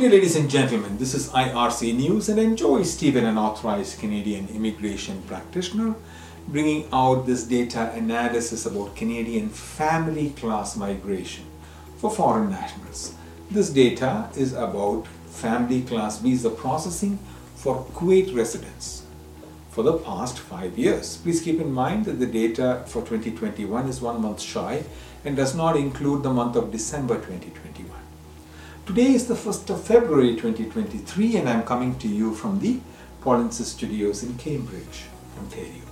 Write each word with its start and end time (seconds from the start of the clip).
Good 0.00 0.12
day, 0.12 0.16
ladies 0.16 0.36
and 0.36 0.48
gentlemen. 0.48 0.96
This 0.96 1.12
is 1.12 1.28
IRC 1.28 1.94
News, 1.94 2.30
and 2.30 2.38
enjoy 2.38 2.84
Stephen, 2.84 3.26
an 3.26 3.36
authorized 3.36 3.98
Canadian 3.98 4.48
immigration 4.48 5.20
practitioner, 5.26 5.94
bringing 6.48 6.88
out 6.90 7.26
this 7.26 7.44
data 7.44 7.92
analysis 7.92 8.64
about 8.64 8.96
Canadian 8.96 9.50
family 9.50 10.30
class 10.30 10.74
migration 10.74 11.44
for 11.98 12.10
foreign 12.10 12.48
nationals. 12.48 13.12
This 13.50 13.68
data 13.68 14.30
is 14.34 14.54
about 14.54 15.06
family 15.28 15.82
class 15.82 16.18
visa 16.18 16.48
processing 16.48 17.18
for 17.54 17.84
Kuwait 17.92 18.34
residents 18.34 19.02
for 19.68 19.82
the 19.82 19.98
past 19.98 20.38
five 20.38 20.78
years. 20.78 21.18
Please 21.18 21.42
keep 21.42 21.60
in 21.60 21.70
mind 21.70 22.06
that 22.06 22.18
the 22.18 22.26
data 22.26 22.84
for 22.86 23.02
2021 23.02 23.86
is 23.86 24.00
one 24.00 24.22
month 24.22 24.40
shy 24.40 24.82
and 25.26 25.36
does 25.36 25.54
not 25.54 25.76
include 25.76 26.22
the 26.22 26.32
month 26.32 26.56
of 26.56 26.72
December 26.72 27.16
2021. 27.16 27.69
Today 28.90 29.12
is 29.14 29.28
the 29.28 29.34
1st 29.34 29.70
of 29.70 29.84
February 29.84 30.34
2023 30.34 31.36
and 31.36 31.48
I'm 31.48 31.62
coming 31.62 31.96
to 32.00 32.08
you 32.08 32.34
from 32.34 32.58
the 32.58 32.80
Polinsys 33.22 33.66
Studios 33.66 34.24
in 34.24 34.36
Cambridge, 34.36 35.04
Ontario. 35.38 35.84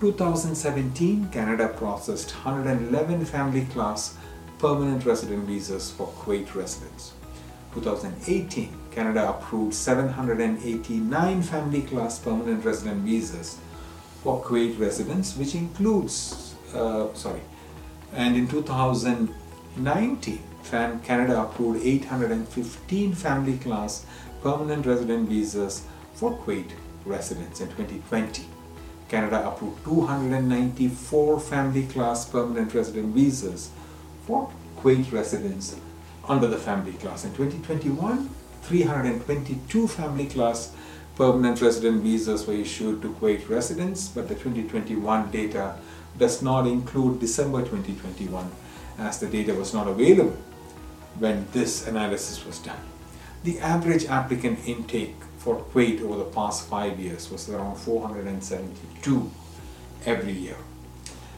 2017, 0.00 1.28
Canada 1.28 1.68
processed 1.68 2.32
111 2.32 3.24
family 3.26 3.64
class 3.66 4.16
permanent 4.58 5.06
resident 5.06 5.44
visas 5.44 5.92
for 5.92 6.08
Kuwait 6.18 6.52
residents. 6.56 7.12
2018, 7.74 8.76
Canada 8.90 9.28
approved 9.30 9.72
789 9.72 11.42
family 11.42 11.82
class 11.82 12.18
permanent 12.18 12.64
resident 12.64 13.02
visas 13.04 13.60
for 14.24 14.42
Kuwait 14.42 14.80
residents, 14.80 15.36
which 15.36 15.54
includes, 15.54 16.56
uh, 16.74 17.06
sorry, 17.14 17.42
and 18.14 18.36
in 18.36 18.48
2019, 18.48 20.42
Canada 20.70 21.42
approved 21.42 21.84
815 21.84 23.14
family 23.14 23.56
class 23.58 24.04
permanent 24.42 24.84
resident 24.84 25.28
visas 25.28 25.86
for 26.14 26.36
Kuwait 26.38 26.70
residents 27.04 27.60
in 27.60 27.68
2020. 27.68 28.44
Canada 29.08 29.46
approved 29.46 29.84
294 29.84 31.38
family 31.40 31.86
class 31.86 32.28
permanent 32.28 32.74
resident 32.74 33.14
visas 33.14 33.70
for 34.26 34.50
Kuwait 34.78 35.12
residents 35.12 35.76
under 36.28 36.48
the 36.48 36.58
family 36.58 36.94
class. 36.94 37.24
In 37.24 37.30
2021, 37.34 38.28
322 38.62 39.86
family 39.86 40.26
class 40.26 40.74
permanent 41.14 41.62
resident 41.62 42.02
visas 42.02 42.44
were 42.44 42.54
issued 42.54 43.00
to 43.02 43.12
Kuwait 43.14 43.48
residents, 43.48 44.08
but 44.08 44.28
the 44.28 44.34
2021 44.34 45.30
data 45.30 45.76
does 46.18 46.42
not 46.42 46.66
include 46.66 47.20
December 47.20 47.60
2021 47.60 48.50
as 48.98 49.20
the 49.20 49.26
data 49.26 49.54
was 49.54 49.72
not 49.72 49.86
available 49.86 50.36
when 51.18 51.46
this 51.52 51.86
analysis 51.86 52.44
was 52.44 52.58
done. 52.58 52.80
The 53.44 53.60
average 53.60 54.06
applicant 54.06 54.60
intake 54.66 55.16
for 55.38 55.62
Kuwait 55.72 56.02
over 56.02 56.18
the 56.18 56.24
past 56.24 56.68
five 56.68 56.98
years 56.98 57.30
was 57.30 57.48
around 57.48 57.76
472 57.76 59.30
every 60.04 60.32
year. 60.32 60.56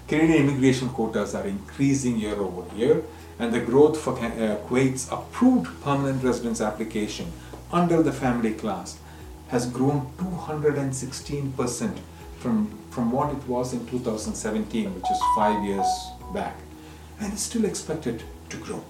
Canadian 0.06 0.48
immigration 0.48 0.88
quotas 0.88 1.34
are 1.34 1.46
increasing 1.46 2.18
year 2.18 2.36
over 2.36 2.64
year, 2.74 3.02
and 3.38 3.52
the 3.52 3.60
growth 3.60 4.00
for 4.00 4.14
uh, 4.14 4.56
Kuwait's 4.66 5.10
approved 5.12 5.68
permanent 5.82 6.24
residence 6.24 6.60
application 6.60 7.30
under 7.70 8.02
the 8.02 8.12
family 8.12 8.54
class 8.54 8.98
has 9.48 9.66
grown 9.66 10.10
216% 10.16 11.98
from, 12.38 12.78
from 12.90 13.12
what 13.12 13.30
it 13.30 13.46
was 13.46 13.72
in 13.72 13.86
2017, 13.86 14.94
which 14.94 15.10
is 15.10 15.18
five 15.36 15.62
years 15.64 15.86
back, 16.32 16.56
and 17.20 17.32
is 17.34 17.40
still 17.40 17.64
expected 17.64 18.22
to 18.48 18.56
grow. 18.56 18.82